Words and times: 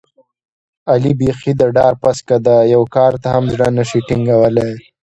علي 0.91 1.11
بیخي 1.19 1.51
د 1.57 1.63
ډار 1.75 1.93
پسکه 2.01 2.37
دی، 2.45 2.57
یوه 2.73 2.87
کار 2.95 3.13
ته 3.21 3.27
هم 3.35 3.43
زړه 3.53 3.67
نشي 3.77 3.99
ټینګولی. 4.07 4.69